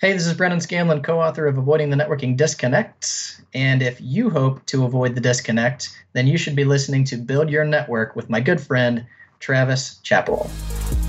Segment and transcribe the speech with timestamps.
[0.00, 3.40] Hey, this is Brennan Scanlon, co author of Avoiding the Networking Disconnect.
[3.52, 7.50] And if you hope to avoid the disconnect, then you should be listening to Build
[7.50, 9.04] Your Network with my good friend,
[9.40, 10.48] Travis Chappell.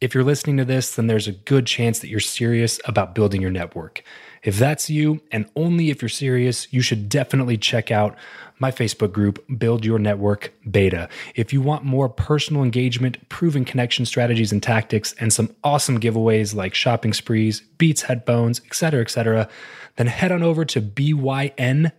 [0.00, 3.42] if you're listening to this, then there's a good chance that you're serious about building
[3.42, 4.02] your network.
[4.42, 8.16] If that's you, and only if you're serious, you should definitely check out
[8.58, 11.08] my Facebook group, Build Your Network Beta.
[11.34, 16.54] If you want more personal engagement, proven connection strategies and tactics, and some awesome giveaways
[16.54, 19.48] like shopping sprees, Beats headphones, etc., etc.,
[19.96, 21.90] then head on over to byn.media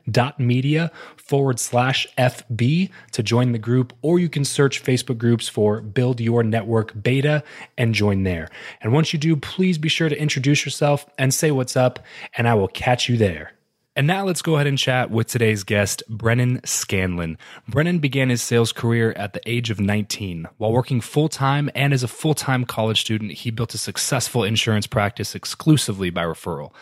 [1.31, 6.19] forward slash FB to join the group, or you can search Facebook groups for Build
[6.19, 7.41] Your Network Beta
[7.77, 8.49] and join there.
[8.81, 11.99] And once you do, please be sure to introduce yourself and say what's up,
[12.35, 13.53] and I will catch you there.
[13.95, 17.37] And now let's go ahead and chat with today's guest, Brennan Scanlon.
[17.65, 20.49] Brennan began his sales career at the age of 19.
[20.57, 24.43] While working full time and as a full time college student, he built a successful
[24.43, 26.73] insurance practice exclusively by referral.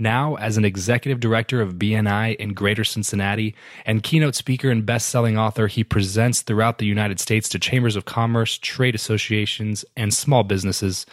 [0.00, 5.08] Now, as an executive director of BNI in Greater Cincinnati and keynote speaker and best
[5.08, 10.14] selling author, he presents throughout the United States to chambers of commerce, trade associations, and
[10.14, 11.04] small businesses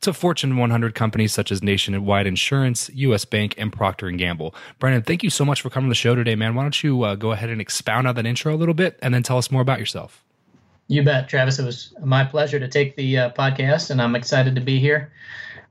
[0.00, 3.26] to Fortune 100 companies such as Nationwide Insurance, U.S.
[3.26, 4.54] Bank, and Procter & Gamble.
[4.78, 6.54] Brennan, thank you so much for coming to the show today, man.
[6.54, 9.12] Why don't you uh, go ahead and expound on that intro a little bit and
[9.12, 10.24] then tell us more about yourself?
[10.88, 11.58] You bet, Travis.
[11.58, 15.12] It was my pleasure to take the uh, podcast, and I'm excited to be here.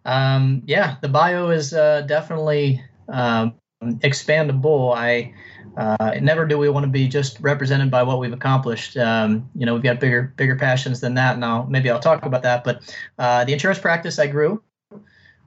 [0.06, 4.96] Um, yeah, the bio is uh, definitely um, expandable.
[4.96, 5.34] I
[5.78, 8.98] uh, never do we want to be just represented by what we've accomplished.
[8.98, 11.38] Um, you know, we've got bigger bigger passions than that.
[11.38, 12.64] Now, maybe I'll talk about that.
[12.64, 14.62] But uh, the insurance practice I grew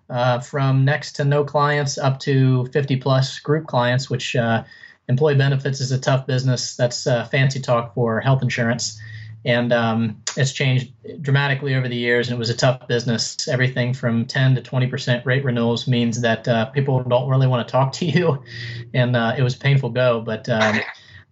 [0.08, 4.64] uh, from next to no clients up to 50 plus group clients, which uh,
[5.08, 6.76] employee benefits is a tough business.
[6.76, 9.00] That's uh, fancy talk for health insurance
[9.44, 13.48] and um, it's changed dramatically over the years and it was a tough business.
[13.48, 17.72] Everything from 10 to 20% rate renewals means that uh, people don't really want to
[17.72, 18.42] talk to you.
[18.94, 20.78] And uh, it was a painful go but um,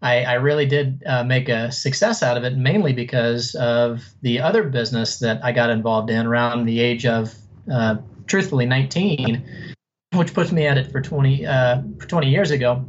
[0.02, 4.40] I, I really did uh, make a success out of it, mainly because of the
[4.40, 7.34] other business that I got involved in around the age of,
[7.70, 7.96] uh,
[8.26, 9.74] truthfully, 19,
[10.14, 12.84] which puts me at it for 20 uh, for 20 years ago.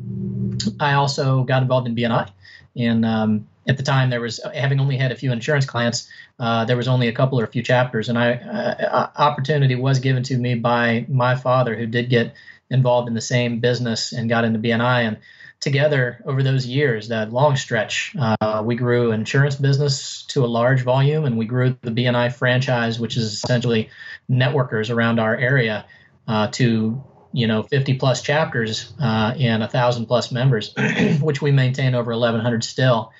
[0.80, 2.30] I also got involved in BNI,
[2.76, 6.10] and um, at the time there was having only had a few insurance clients,
[6.40, 10.00] uh, there was only a couple or a few chapters, and I uh, opportunity was
[10.00, 12.34] given to me by my father, who did get
[12.70, 15.18] involved in the same business and got into BNI and
[15.62, 20.82] together over those years, that long stretch, uh, we grew insurance business to a large
[20.82, 23.90] volume, and we grew the BNI franchise, which is essentially
[24.30, 25.86] networkers around our area,
[26.28, 30.74] uh, to you know 50 plus chapters uh, and a thousand plus members,
[31.22, 33.12] which we maintain over 1,100 still.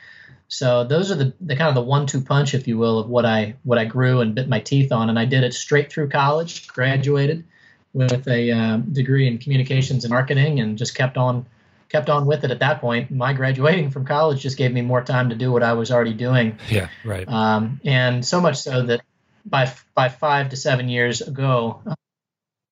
[0.48, 3.26] So those are the, the kind of the one-two punch, if you will, of what
[3.26, 6.10] I what I grew and bit my teeth on, and I did it straight through
[6.10, 7.46] college, graduated
[7.94, 11.46] with a uh, degree in communications and marketing, and just kept on
[11.88, 13.12] kept on with it at that point.
[13.12, 16.14] My graduating from college just gave me more time to do what I was already
[16.14, 16.58] doing.
[16.70, 17.28] Yeah, right.
[17.28, 19.02] Um, and so much so that
[19.46, 21.82] by by five to seven years ago,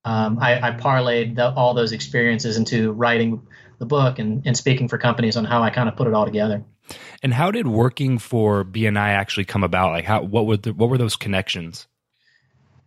[0.06, 3.46] um, I, I, parlayed the, all those experiences into writing
[3.80, 6.26] the book and, and speaking for companies on how I kind of put it all
[6.26, 6.64] together.
[7.22, 9.92] And how did working for BNI actually come about?
[9.92, 11.88] Like, how what were the, what were those connections?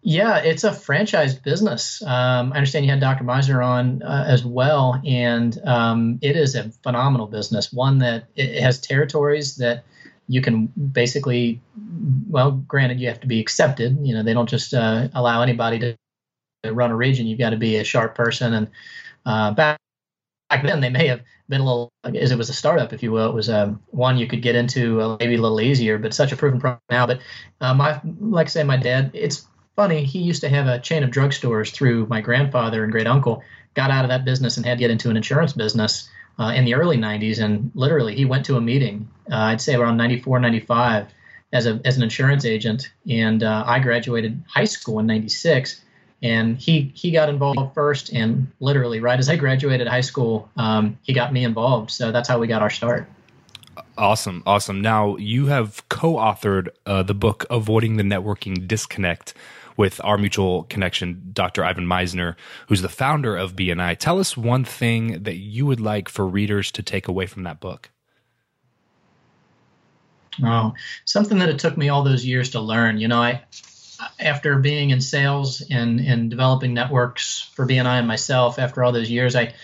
[0.05, 2.03] Yeah, it's a franchise business.
[2.03, 3.23] Um, I understand you had Dr.
[3.23, 7.73] Misner on uh, as well, and um, it is a phenomenal business.
[7.73, 9.85] One that it has territories that
[10.26, 11.61] you can basically,
[12.29, 13.99] well, granted, you have to be accepted.
[14.03, 15.97] You know, they don't just uh, allow anybody to,
[16.70, 17.26] run a region.
[17.26, 18.55] You've got to be a sharp person.
[18.55, 18.70] And
[19.26, 19.79] uh, back
[20.49, 23.11] back then, they may have been a little, as it was a startup, if you
[23.11, 23.29] will.
[23.29, 26.32] It was um, one you could get into uh, maybe a little easier, but such
[26.32, 27.06] a proven product now.
[27.06, 27.20] But
[27.61, 31.11] my, like I say, my dad, it's funny, he used to have a chain of
[31.11, 33.43] drugstores through my grandfather and great uncle.
[33.75, 36.64] Got out of that business and had to get into an insurance business uh, in
[36.64, 37.43] the early 90s.
[37.43, 41.06] And literally, he went to a meeting, uh, I'd say around 94, 95,
[41.53, 42.93] as, a, as an insurance agent.
[43.09, 45.81] And uh, I graduated high school in 96.
[46.23, 48.13] And he, he got involved first.
[48.13, 51.91] And literally, right as I graduated high school, um, he got me involved.
[51.91, 53.09] So that's how we got our start.
[53.99, 54.81] Awesome, awesome.
[54.81, 59.35] Now you have co-authored uh, the book "Avoiding the Networking Disconnect,"
[59.77, 61.65] with our mutual connection, Dr.
[61.65, 62.37] Ivan Misner
[62.69, 63.99] who's the founder of BNI.
[63.99, 67.61] Tell us one thing that you would like for readers to take away from that
[67.61, 67.91] book.
[70.43, 70.75] Oh,
[71.05, 72.99] something that it took me all those years to learn.
[72.99, 73.43] You know, I
[74.19, 79.10] after being in sales and and developing networks for BNI and myself, after all those
[79.10, 79.54] years, I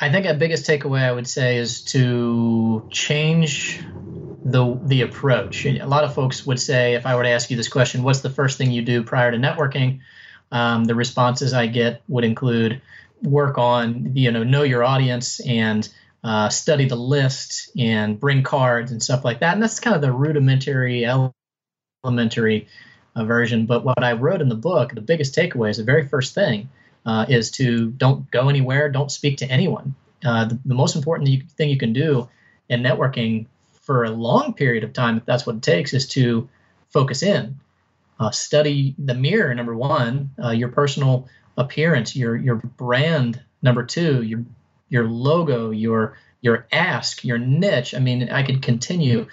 [0.00, 3.80] I think a biggest takeaway I would say is to change
[4.44, 5.66] the the approach.
[5.66, 8.20] A lot of folks would say, if I were to ask you this question, what's
[8.20, 10.00] the first thing you do prior to networking?
[10.50, 12.80] Um, the responses I get would include
[13.22, 15.86] work on, you know, know your audience and
[16.24, 19.54] uh, study the list and bring cards and stuff like that.
[19.54, 21.06] And that's kind of the rudimentary,
[22.04, 22.68] elementary
[23.14, 23.66] uh, version.
[23.66, 26.68] But what I wrote in the book, the biggest takeaway is the very first thing
[27.06, 29.94] uh, is to don't go anywhere, don't speak to anyone.
[30.24, 32.28] Uh, the, the, most important thing you can do
[32.68, 33.46] in networking
[33.82, 36.48] for a long period of time, if that's what it takes, is to
[36.90, 37.58] focus in,
[38.18, 39.54] uh, study the mirror.
[39.54, 43.40] Number one, uh, your personal appearance, your your brand.
[43.62, 44.44] Number two, your
[44.88, 47.94] your logo, your your ask, your niche.
[47.94, 49.26] I mean, I could continue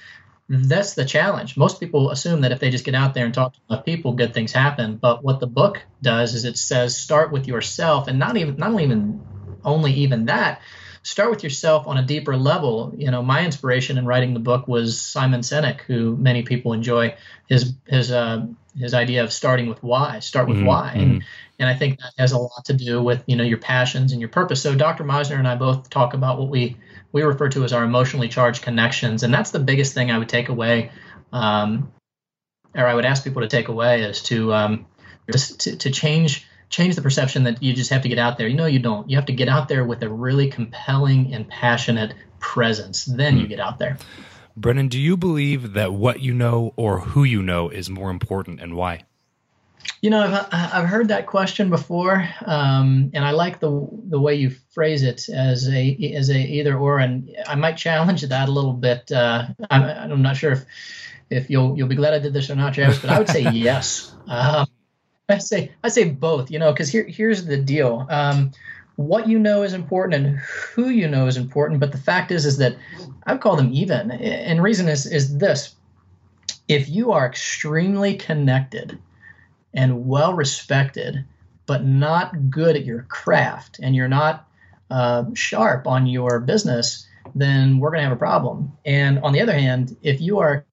[0.47, 1.57] that's the challenge.
[1.57, 4.13] Most people assume that if they just get out there and talk to enough people,
[4.13, 4.97] good things happen.
[4.97, 8.79] But what the book does is it says start with yourself, and not even not
[8.79, 9.21] even
[9.63, 10.61] only even that.
[11.01, 12.93] Start with yourself on a deeper level.
[12.97, 17.15] You know, my inspiration in writing the book was Simon Sinek, who many people enjoy
[17.47, 18.45] his his uh,
[18.77, 20.19] his idea of starting with why.
[20.19, 20.65] Start with mm-hmm.
[20.67, 21.27] why, and mm-hmm.
[21.57, 24.21] And I think that has a lot to do with you know your passions and
[24.21, 24.61] your purpose.
[24.61, 25.03] So Dr.
[25.03, 26.77] Misner and I both talk about what we
[27.15, 29.23] we refer to as our emotionally charged connections.
[29.23, 30.91] And that's the biggest thing I would take away,
[31.31, 31.93] um,
[32.75, 34.85] or I would ask people to take away is to, um,
[35.31, 38.49] to, to change change the perception that you just have to get out there.
[38.49, 39.09] You know, you don't.
[39.09, 43.05] You have to get out there with a really compelling and passionate presence.
[43.05, 43.49] Then you hmm.
[43.49, 43.97] get out there.
[44.57, 48.59] Brennan, do you believe that what you know or who you know is more important
[48.59, 49.03] and why?
[50.01, 54.35] You know, I've, I've heard that question before, um, and I like the the way
[54.35, 58.51] you phrase it as a as a either or, and I might challenge that a
[58.51, 59.11] little bit.
[59.11, 60.65] Uh, I'm, I'm not sure if
[61.29, 63.41] if you'll you'll be glad I did this or not, Travis, but I would say
[63.51, 64.13] yes.
[64.27, 64.67] Um,
[65.27, 66.51] I say I say both.
[66.51, 68.05] You know, because here here's the deal.
[68.09, 68.51] Um,
[68.97, 72.45] what you know is important and who you know is important, but the fact is
[72.45, 72.77] is that
[73.25, 74.11] I would call them even.
[74.11, 75.75] And reason is is this:
[76.67, 78.99] if you are extremely connected
[79.75, 81.25] and well respected,
[81.65, 84.47] but not good at your craft and you're not
[84.89, 88.73] uh, sharp on your business, then we're going to have a problem.
[88.85, 90.65] And on the other hand, if you are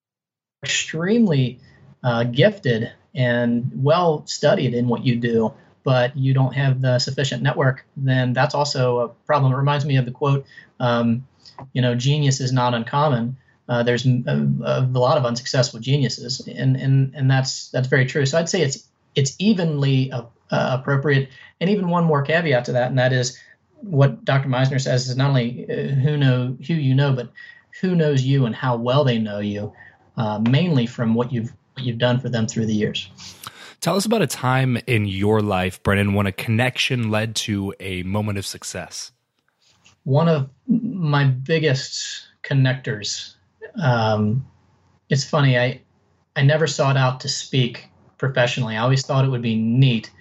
[0.63, 1.61] extremely
[2.03, 5.55] uh, gifted and well studied in what you do,
[5.85, 9.53] but you don't have the sufficient network, then that's also a problem.
[9.53, 10.47] It reminds me of the quote,
[10.79, 11.27] um,
[11.73, 13.37] you know, genius is not uncommon.
[13.69, 18.27] Uh, there's a, a, lot of unsuccessful geniuses, and, and and that's that's very true.
[18.27, 21.31] So I'd say it's it's evenly uh, uh, appropriate.
[21.61, 23.39] And even one more caveat to that, and that is
[23.81, 24.49] what Dr.
[24.49, 27.31] Misner says is not only uh, who know who you know, but
[27.81, 29.73] who knows you and how well they know you,
[30.17, 33.09] uh, mainly from what you've what you've done for them through the years.
[33.81, 38.05] Tell us about a time in your life, Brennan, when a connection led to a
[38.05, 39.11] moment of success.
[40.05, 43.35] One of my biggest connectors.
[43.83, 44.47] Um,
[45.09, 45.59] it's funny.
[45.59, 45.81] I
[46.37, 47.89] I never sought out to speak
[48.23, 48.77] professionally.
[48.77, 50.13] I always thought it would be neat.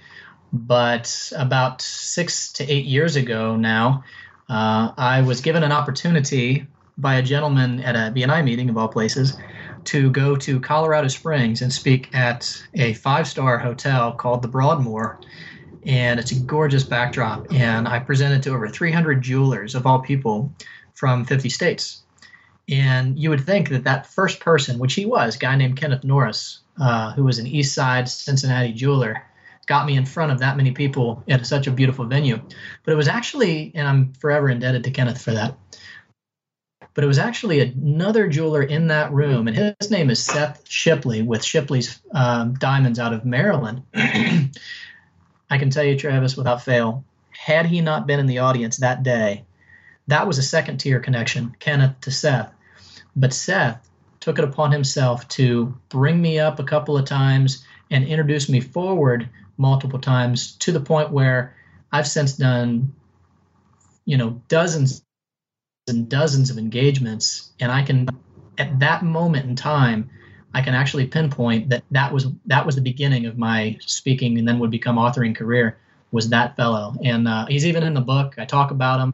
[0.52, 4.04] But about six to eight years ago now,
[4.50, 6.66] uh, I was given an opportunity
[6.98, 9.38] by a gentleman at a BNI meeting of all places
[9.86, 15.20] to go to Colorado Springs and speak at a five star hotel called the Broadmoor.
[15.86, 17.54] And it's a gorgeous backdrop.
[17.54, 20.52] And I presented to over 300 jewelers of all people
[20.96, 22.02] from 50 states.
[22.70, 26.04] And you would think that that first person, which he was, a guy named Kenneth
[26.04, 29.24] Norris, uh, who was an East Side Cincinnati jeweler,
[29.66, 32.40] got me in front of that many people at such a beautiful venue.
[32.84, 35.58] But it was actually, and I'm forever indebted to Kenneth for that.
[36.94, 41.22] But it was actually another jeweler in that room, and his name is Seth Shipley
[41.22, 43.84] with Shipley's um, Diamonds out of Maryland.
[43.94, 44.50] I
[45.58, 49.46] can tell you, Travis, without fail, had he not been in the audience that day,
[50.08, 52.54] that was a second tier connection, Kenneth to Seth.
[53.16, 53.90] But Seth
[54.20, 58.62] took it upon himself to bring me up a couple of times and introduce me
[58.62, 61.56] forward multiple times to the point where
[61.92, 62.94] I've since done,
[64.06, 65.04] you know, dozens
[65.88, 68.08] and dozens of engagements, and I can,
[68.58, 70.10] at that moment in time,
[70.54, 74.48] I can actually pinpoint that that was that was the beginning of my speaking and
[74.48, 75.78] then would become authoring career
[76.12, 78.36] was that fellow, and uh, he's even in the book.
[78.38, 79.14] I talk about him.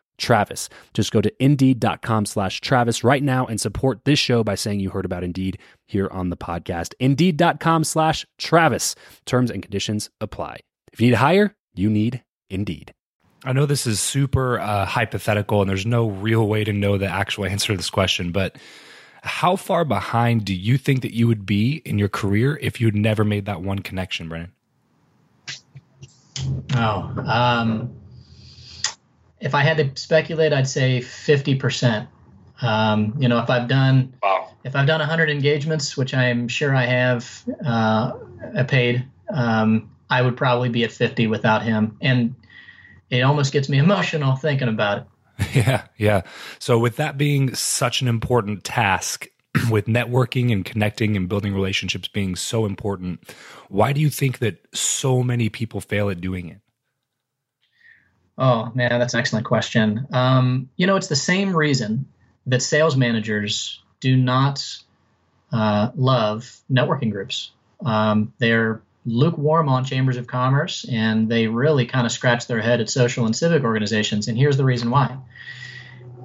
[0.21, 0.69] Travis.
[0.93, 4.91] Just go to indeed.com slash Travis right now and support this show by saying you
[4.91, 6.93] heard about Indeed here on the podcast.
[6.99, 8.95] Indeed.com slash Travis.
[9.25, 10.59] Terms and conditions apply.
[10.93, 12.93] If you need to hire, you need Indeed.
[13.43, 17.07] I know this is super uh, hypothetical and there's no real way to know the
[17.07, 18.57] actual answer to this question, but
[19.23, 22.95] how far behind do you think that you would be in your career if you'd
[22.95, 24.51] never made that one connection, Brennan?
[26.75, 27.93] Oh, um,
[29.41, 32.07] if I had to speculate, I'd say 50%.
[32.61, 34.49] Um, you know, if I've done wow.
[34.63, 38.13] if I've done 100 engagements, which I'm sure I have uh,
[38.67, 42.35] paid, um, I would probably be at 50 without him, and
[43.09, 45.05] it almost gets me emotional thinking about it.
[45.55, 46.21] Yeah, yeah.
[46.59, 49.25] So with that being such an important task,
[49.71, 53.33] with networking and connecting and building relationships being so important,
[53.69, 56.59] why do you think that so many people fail at doing it?
[58.41, 60.07] Oh man, that's an excellent question.
[60.11, 62.07] Um, you know, it's the same reason
[62.47, 64.65] that sales managers do not
[65.53, 67.51] uh, love networking groups.
[67.85, 72.81] Um, they're lukewarm on chambers of commerce and they really kind of scratch their head
[72.81, 74.27] at social and civic organizations.
[74.27, 75.17] And here's the reason why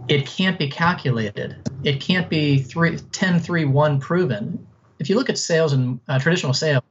[0.08, 4.66] it can't be calculated, it can't be three, 10 3 1 proven.
[4.98, 6.82] If you look at sales and uh, traditional sales,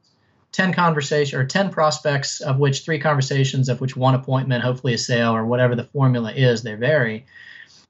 [0.56, 4.98] 10 conversation or 10 prospects of which three conversations of which one appointment hopefully a
[4.98, 7.26] sale or whatever the formula is they vary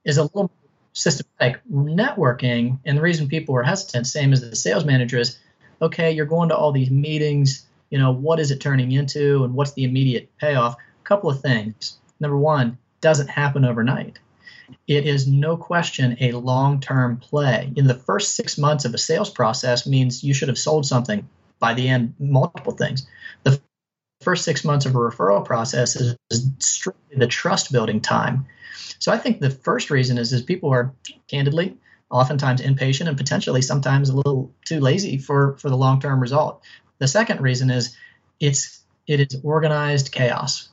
[0.03, 0.51] is a little
[0.91, 1.61] systematic.
[1.71, 5.39] Networking and the reason people are hesitant same as the sales manager is
[5.81, 9.53] okay you're going to all these meetings you know what is it turning into and
[9.53, 10.75] what's the immediate payoff?
[10.75, 11.97] A couple of things.
[12.19, 14.19] Number one doesn't happen overnight.
[14.87, 17.71] It is no question a long-term play.
[17.77, 21.29] In the first six months of a sales process means you should have sold something
[21.59, 23.07] by the end multiple things.
[23.43, 23.59] The
[24.21, 28.45] first six months of a referral process is, is strictly the trust building time.
[28.99, 30.93] So i think the first reason is is people are
[31.27, 31.77] candidly
[32.09, 36.63] oftentimes impatient and potentially sometimes a little too lazy for for the long term result.
[36.99, 37.95] The second reason is
[38.39, 40.69] it's it is organized chaos.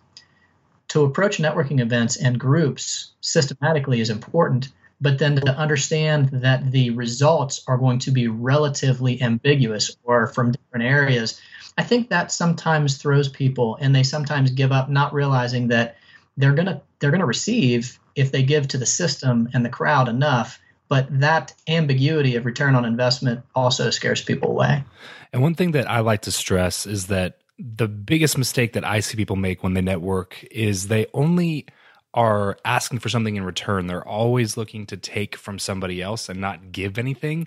[0.89, 4.69] To approach networking events and groups systematically is important,
[5.05, 10.53] but then to understand that the results are going to be relatively ambiguous or from
[10.53, 11.39] different areas,
[11.77, 15.99] I think that sometimes throws people and they sometimes give up not realizing that
[16.39, 19.69] they're going to they're going to receive if they give to the system and the
[19.69, 20.59] crowd enough
[20.89, 24.85] but that ambiguity of return on investment also scares people away.
[25.33, 29.01] And one thing that I like to stress is that the biggest mistake that I
[29.01, 31.67] see people make when they network is they only
[32.15, 33.87] are asking for something in return.
[33.87, 37.47] They're always looking to take from somebody else and not give anything.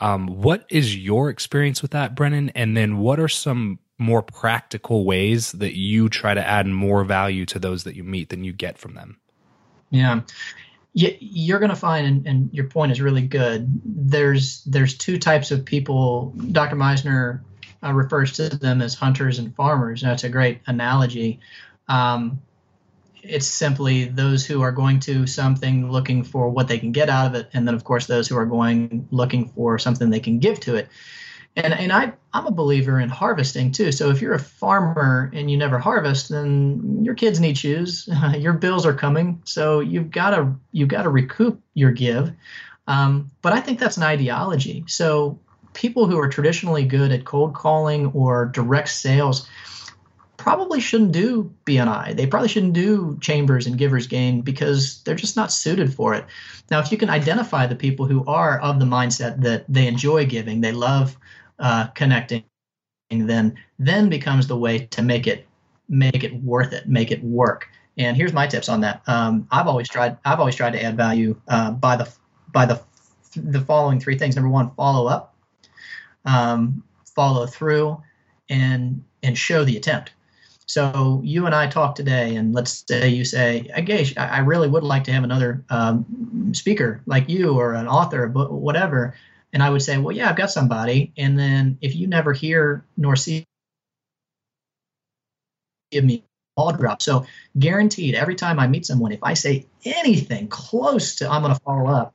[0.00, 2.50] Um, what is your experience with that, Brennan?
[2.50, 7.46] And then what are some more practical ways that you try to add more value
[7.46, 9.18] to those that you meet than you get from them?
[9.90, 10.22] Yeah
[10.96, 13.68] you're going to find, and, your point is really good.
[13.84, 16.32] There's there's two types of people.
[16.52, 16.74] Dr.
[16.74, 17.40] Misner
[17.84, 20.00] uh, refers to them as hunters and farmers.
[20.00, 21.40] That's a great analogy.
[21.86, 22.40] Um,
[23.28, 27.26] it's simply those who are going to something looking for what they can get out
[27.26, 30.38] of it, and then of course those who are going looking for something they can
[30.38, 30.88] give to it
[31.56, 33.90] and and I I'm a believer in harvesting too.
[33.90, 38.08] So if you're a farmer and you never harvest, then your kids need shoes.
[38.36, 42.32] your bills are coming, so you've got to you've got to recoup your give.
[42.86, 44.84] Um, but I think that's an ideology.
[44.86, 45.40] So
[45.72, 49.48] people who are traditionally good at cold calling or direct sales
[50.46, 52.14] probably shouldn't do BNI.
[52.14, 56.24] They probably shouldn't do chambers and givers gain because they're just not suited for it.
[56.70, 60.24] Now, if you can identify the people who are of the mindset that they enjoy
[60.24, 61.16] giving, they love
[61.58, 62.44] uh, connecting,
[63.10, 65.48] then then becomes the way to make it
[65.88, 67.68] make it worth it, make it work.
[67.98, 69.02] And here's my tips on that.
[69.08, 72.08] Um, I've always tried I've always tried to add value uh, by the
[72.52, 72.80] by the
[73.34, 74.36] the following three things.
[74.36, 75.34] Number one, follow up,
[76.24, 76.84] um,
[77.16, 78.00] follow through,
[78.48, 80.12] and and show the attempt.
[80.66, 84.82] So you and I talk today, and let's say you say, "Gage, I really would
[84.82, 89.14] like to have another um, speaker like you, or an author, but whatever."
[89.52, 91.12] And I would say, well, yeah, I've got somebody.
[91.16, 93.46] And then if you never hear nor see,
[95.90, 96.24] give me
[96.56, 97.00] all drop.
[97.00, 97.26] So
[97.58, 101.60] guaranteed, every time I meet someone, if I say anything close to I'm going to
[101.60, 102.14] follow up,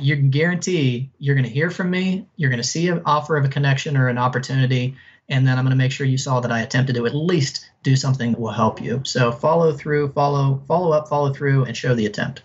[0.00, 2.26] you can guarantee you're going to hear from me.
[2.36, 4.94] You're going to see an offer of a connection or an opportunity,
[5.30, 7.70] and then I'm going to make sure you saw that I attempted to at least
[7.82, 9.02] do something that will help you.
[9.04, 12.42] So follow through, follow, follow up, follow through, and show the attempt.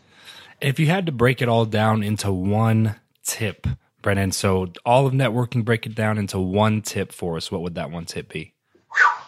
[0.61, 3.67] If you had to break it all down into one tip
[4.05, 4.31] Brennan.
[4.31, 7.51] So all of networking, break it down into one tip for us.
[7.51, 8.53] What would that one tip be?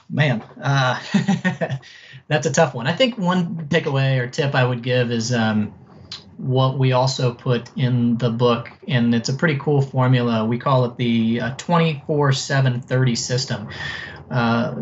[0.07, 0.99] Man, uh,
[2.27, 2.85] that's a tough one.
[2.85, 5.73] I think one takeaway or tip I would give is um,
[6.38, 10.45] what we also put in the book, and it's a pretty cool formula.
[10.45, 13.67] We call it the uh, 24 7 30 system.
[14.30, 14.76] Uh,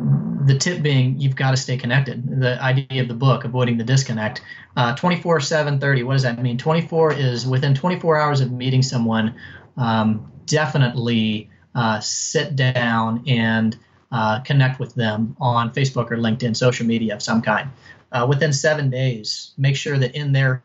[0.45, 2.41] the tip being you've got to stay connected.
[2.41, 4.41] The idea of the book, avoiding the disconnect.
[4.75, 6.57] Uh, 24 7 30, what does that mean?
[6.57, 9.35] 24 is within 24 hours of meeting someone,
[9.77, 13.77] um, definitely uh, sit down and
[14.11, 17.69] uh, connect with them on Facebook or LinkedIn, social media of some kind.
[18.11, 20.61] Uh, within seven days, make sure that in their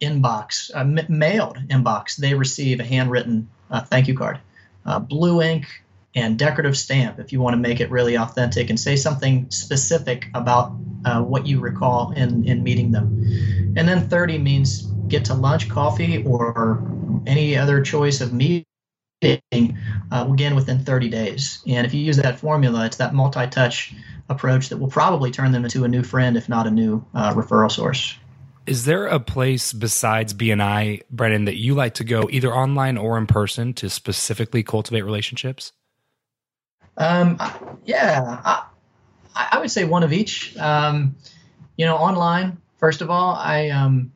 [0.00, 4.40] inbox, uh, mailed inbox, they receive a handwritten uh, thank you card,
[4.84, 5.66] uh, blue ink,
[6.14, 10.26] and decorative stamp if you want to make it really authentic and say something specific
[10.34, 10.72] about
[11.20, 13.22] what you recall in, in meeting them.
[13.76, 16.82] And then 30 means get to lunch, coffee, or
[17.26, 18.64] any other choice of meeting
[19.22, 21.62] uh, again within 30 days.
[21.66, 23.94] And if you use that formula, it's that multi-touch
[24.28, 27.34] approach that will probably turn them into a new friend, if not a new uh,
[27.34, 28.16] referral source.
[28.70, 33.18] Is there a place besides BNI, Brennan, that you like to go either online or
[33.18, 35.72] in person to specifically cultivate relationships?
[36.96, 37.36] Um,
[37.84, 38.68] yeah, I,
[39.34, 40.56] I, would say one of each.
[40.56, 41.16] Um,
[41.76, 42.58] you know, online.
[42.78, 44.12] First of all, I um,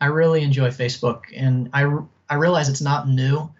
[0.00, 1.94] I really enjoy Facebook, and I
[2.30, 3.50] I realize it's not new.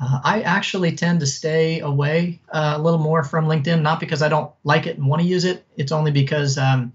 [0.00, 4.22] Uh, I actually tend to stay away uh, a little more from LinkedIn, not because
[4.22, 5.66] I don't like it and want to use it.
[5.76, 6.94] It's only because um,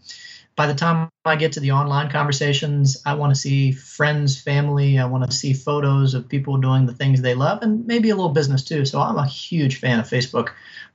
[0.57, 4.97] by the time I get to the online conversations, I want to see friends, family.
[4.97, 8.15] I want to see photos of people doing the things they love, and maybe a
[8.15, 8.83] little business too.
[8.83, 10.49] So I'm a huge fan of Facebook,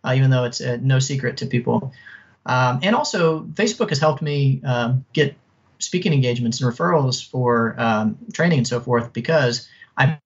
[0.04, 1.92] uh, even though it's uh, no secret to people.
[2.44, 5.36] Um, and also, Facebook has helped me um, get
[5.78, 10.18] speaking engagements and referrals for um, training and so forth because I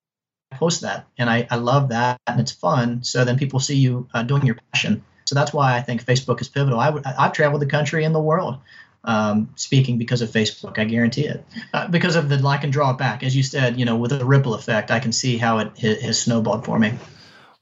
[0.53, 3.05] post that and I, I love that and it's fun.
[3.05, 5.05] So then people see you uh, doing your passion.
[5.27, 6.79] So that's why I think Facebook is pivotal.
[6.81, 8.59] I w- I've traveled the country and the world
[9.07, 10.79] um, speaking because of Facebook.
[10.79, 11.45] I guarantee it.
[11.73, 14.13] Uh, because of the I can draw it back, as you said, you know, with
[14.13, 16.95] a ripple effect, I can see how it has snowballed for me.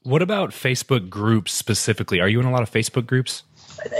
[0.03, 2.19] What about Facebook groups specifically?
[2.19, 3.43] Are you in a lot of Facebook groups?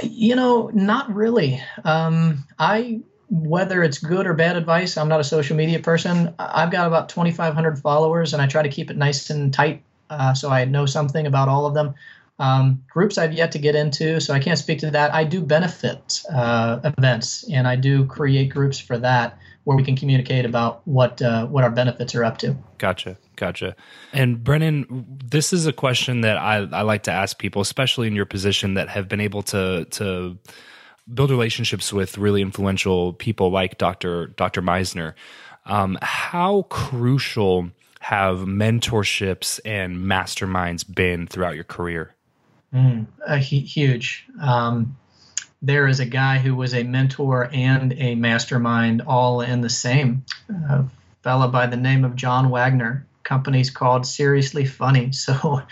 [0.04, 1.62] You know, not really.
[1.84, 6.36] Um, I whether it's good or bad advice, I'm not a social media person.
[6.38, 10.34] I've got about 2,500 followers, and I try to keep it nice and tight uh,
[10.34, 11.96] so I know something about all of them.
[12.38, 15.14] Um, groups I've yet to get into, so I can't speak to that.
[15.14, 19.96] I do benefit uh, events, and I do create groups for that where we can
[19.96, 22.56] communicate about what uh, what our benefits are up to.
[22.78, 23.76] Gotcha, gotcha.
[24.14, 28.16] And Brennan, this is a question that I, I like to ask people, especially in
[28.16, 30.38] your position that have been able to to
[31.14, 34.28] build relationships with really influential people like Dr.
[34.28, 34.62] Dr.
[34.62, 35.14] Misner.
[35.66, 42.15] Um, how crucial have mentorships and masterminds been throughout your career?
[42.76, 44.26] Mm, uh, huge.
[44.40, 44.98] Um,
[45.62, 50.26] there is a guy who was a mentor and a mastermind all in the same.
[50.50, 50.86] A
[51.24, 55.12] fellow by the name of John Wagner company's called Seriously Funny.
[55.26, 55.64] So,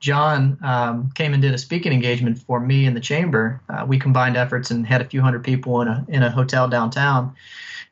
[0.00, 3.60] John um, came and did a speaking engagement for me in the chamber.
[3.68, 6.68] Uh, we combined efforts and had a few hundred people in a in a hotel
[6.68, 7.34] downtown,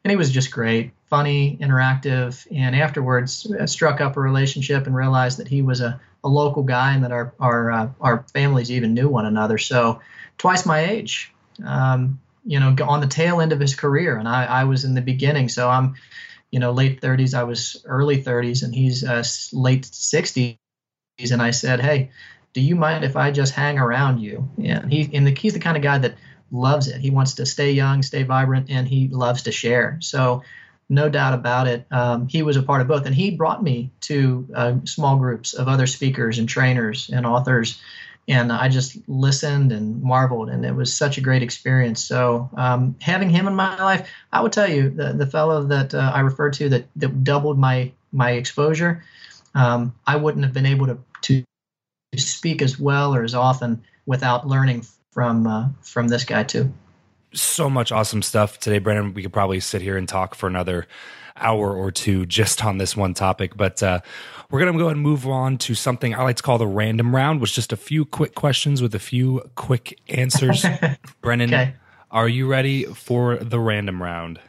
[0.02, 2.46] and he was just great, funny, interactive.
[2.50, 6.62] And afterwards, uh, struck up a relationship and realized that he was a, a local
[6.62, 9.58] guy and that our our uh, our families even knew one another.
[9.58, 10.00] So,
[10.38, 11.32] twice my age.
[11.64, 14.94] Um, you know, on the tail end of his career, and I, I was in
[14.94, 15.48] the beginning.
[15.48, 15.94] So I'm
[16.52, 20.56] you know late 30s i was early 30s and he's uh, late 60s
[21.18, 22.10] and i said hey
[22.52, 25.58] do you mind if i just hang around you yeah he and the, he's the
[25.58, 26.14] kind of guy that
[26.52, 30.42] loves it he wants to stay young stay vibrant and he loves to share so
[30.88, 33.90] no doubt about it um, he was a part of both and he brought me
[34.00, 37.80] to uh, small groups of other speakers and trainers and authors
[38.28, 42.04] and I just listened and marveled, and it was such a great experience.
[42.04, 45.94] So um, having him in my life, I would tell you the the fellow that
[45.94, 49.04] uh, I referred to that that doubled my my exposure.
[49.54, 51.44] Um, I wouldn't have been able to to
[52.16, 56.72] speak as well or as often without learning from uh, from this guy too.
[57.34, 59.14] So much awesome stuff today, Brennan.
[59.14, 60.86] We could probably sit here and talk for another
[61.36, 63.56] hour or two just on this one topic.
[63.56, 64.00] But uh,
[64.50, 67.14] we're going to go and move on to something I like to call the random
[67.14, 70.64] round, which just a few quick questions with a few quick answers.
[71.20, 71.74] Brennan, okay.
[72.10, 74.40] are you ready for the random round?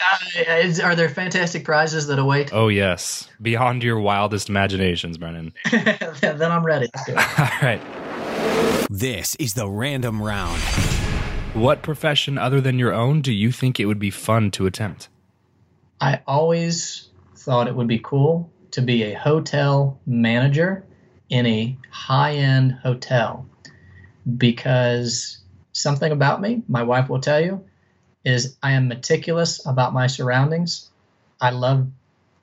[0.00, 2.52] Uh, is, are there fantastic prizes that await?
[2.52, 3.28] Oh, yes.
[3.40, 5.52] Beyond your wildest imaginations, Brennan.
[5.70, 6.88] then I'm ready.
[7.08, 7.14] All
[7.62, 7.80] right.
[8.90, 10.60] This is the random round.
[11.54, 15.08] What profession other than your own do you think it would be fun to attempt?
[16.00, 20.84] I always thought it would be cool to be a hotel manager
[21.30, 23.46] in a high end hotel
[24.36, 25.38] because
[25.70, 27.64] something about me, my wife will tell you,
[28.24, 30.90] is I am meticulous about my surroundings.
[31.40, 31.86] I love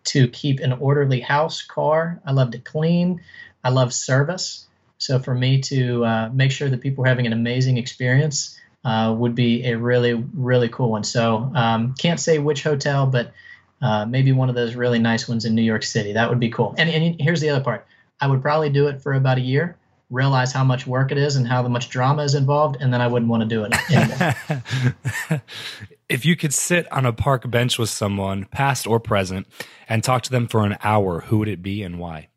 [0.05, 2.21] to keep an orderly house, car.
[2.25, 3.21] I love to clean.
[3.61, 4.67] I love service.
[4.99, 9.13] So for me to uh, make sure that people are having an amazing experience uh,
[9.17, 11.03] would be a really, really cool one.
[11.03, 13.33] So um, can't say which hotel, but
[13.81, 16.13] uh, maybe one of those really nice ones in New York City.
[16.13, 16.75] That would be cool.
[16.77, 17.85] And, and here's the other part
[18.19, 19.77] I would probably do it for about a year,
[20.09, 23.07] realize how much work it is and how much drama is involved, and then I
[23.07, 25.41] wouldn't want to do it anymore.
[26.09, 29.47] if you could sit on a park bench with someone, past or present,
[29.89, 32.29] and talk to them for an hour, who would it be and why?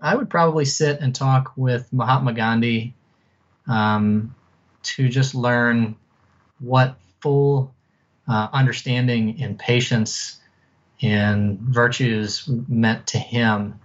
[0.00, 2.94] I would probably sit and talk with Mahatma Gandhi
[3.66, 4.34] um,
[4.82, 5.96] to just learn
[6.58, 7.74] what full
[8.28, 10.40] uh, understanding and patience
[11.02, 13.78] and virtues meant to him.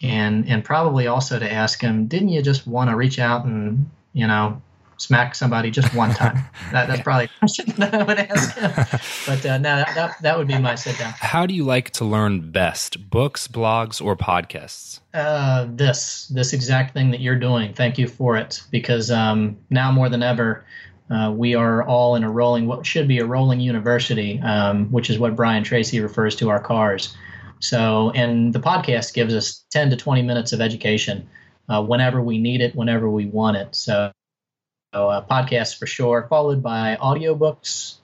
[0.00, 3.90] And and probably also to ask him, didn't you just want to reach out and
[4.12, 4.62] you know
[4.98, 6.44] smack somebody just one time?
[6.72, 8.70] that, that's probably a question that I would ask him.
[9.26, 11.12] But uh, no, that, that, that would be my sit down.
[11.16, 13.10] How do you like to learn best?
[13.10, 15.00] Books, blogs, or podcasts?
[15.12, 17.74] Uh, this this exact thing that you're doing.
[17.74, 20.64] Thank you for it because um, now more than ever.
[21.10, 25.08] Uh, we are all in a rolling, what should be a rolling university, um, which
[25.08, 27.16] is what Brian Tracy refers to our cars.
[27.60, 31.28] So, and the podcast gives us 10 to 20 minutes of education
[31.68, 33.74] uh, whenever we need it, whenever we want it.
[33.74, 34.12] So,
[34.92, 37.96] so uh, podcasts for sure, followed by audiobooks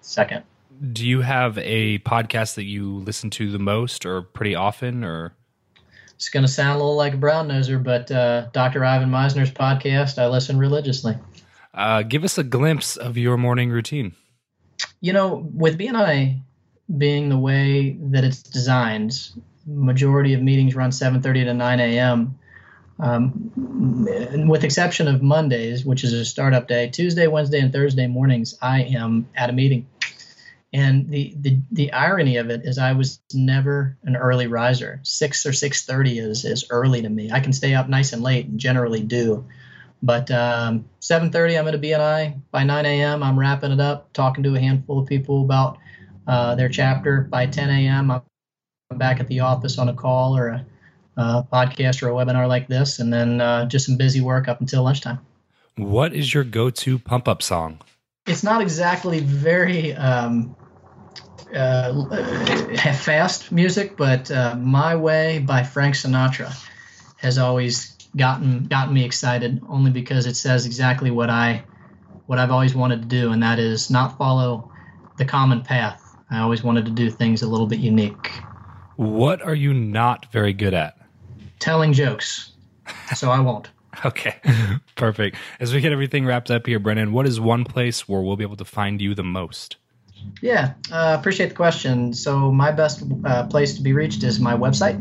[0.00, 0.44] second.
[0.92, 5.34] Do you have a podcast that you listen to the most or pretty often or?
[6.14, 8.84] It's going to sound a little like a brown noser, but uh, Dr.
[8.84, 11.16] Ivan Misner's podcast, I listen religiously.
[11.74, 14.12] Uh, give us a glimpse of your morning routine.
[15.00, 16.40] You know, with BNI
[16.96, 19.30] being the way that it's designed,
[19.66, 22.38] majority of meetings run 7:30 to 9 a.m.
[23.02, 28.56] Um, with exception of Mondays, which is a startup day, Tuesday, Wednesday, and Thursday mornings,
[28.62, 29.88] I am at a meeting.
[30.72, 35.00] And the, the the irony of it is, I was never an early riser.
[35.02, 37.30] Six or six thirty is is early to me.
[37.32, 39.44] I can stay up nice and late, and generally do.
[40.02, 42.40] But um, 7:30, I'm at a BNI.
[42.50, 45.78] By 9 a.m., I'm wrapping it up, talking to a handful of people about
[46.26, 47.20] uh, their chapter.
[47.22, 50.66] By 10 a.m., I'm back at the office on a call or a,
[51.16, 54.60] a podcast or a webinar like this, and then uh, just some busy work up
[54.60, 55.18] until lunchtime.
[55.76, 57.80] What is your go-to pump-up song?
[58.26, 60.54] It's not exactly very um,
[61.54, 66.54] uh, fast music, but uh, "My Way" by Frank Sinatra
[67.16, 69.62] has always gotten gotten me excited.
[69.68, 71.64] Only because it says exactly what I
[72.26, 74.70] what I've always wanted to do, and that is not follow
[75.18, 76.00] the common path.
[76.30, 78.30] I always wanted to do things a little bit unique.
[78.96, 80.94] What are you not very good at?
[81.62, 82.50] Telling jokes.
[83.14, 83.70] So I won't.
[84.04, 84.40] okay,
[84.96, 85.36] perfect.
[85.60, 88.42] As we get everything wrapped up here, Brennan, what is one place where we'll be
[88.42, 89.76] able to find you the most?
[90.40, 92.14] Yeah, uh, appreciate the question.
[92.14, 94.98] So my best uh, place to be reached is my website,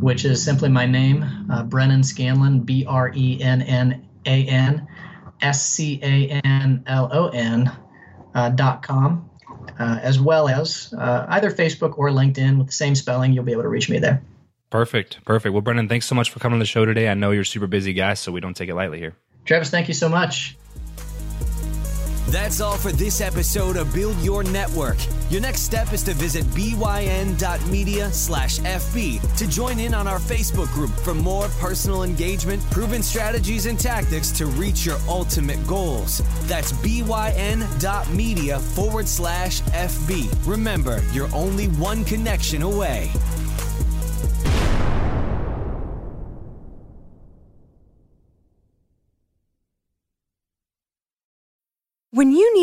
[0.00, 4.88] which is simply my name, uh, Brennan Scanlon, B R E N N A N
[5.40, 7.70] S C A N L O N
[8.34, 9.30] uh, dot com,
[9.78, 13.32] uh, as well as uh, either Facebook or LinkedIn with the same spelling.
[13.32, 14.20] You'll be able to reach me there.
[14.70, 15.52] Perfect, perfect.
[15.52, 17.08] Well, Brennan, thanks so much for coming on the show today.
[17.08, 19.14] I know you're a super busy guy, so we don't take it lightly here.
[19.44, 20.56] Travis, thank you so much.
[22.28, 24.96] That's all for this episode of Build Your Network.
[25.30, 30.66] Your next step is to visit byn.media slash FB to join in on our Facebook
[30.72, 36.20] group for more personal engagement, proven strategies, and tactics to reach your ultimate goals.
[36.48, 40.48] That's byn.media forward slash FB.
[40.48, 43.12] Remember, you're only one connection away.